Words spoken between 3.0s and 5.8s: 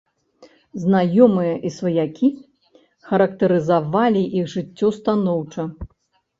характарызавалі іх жыццё станоўча.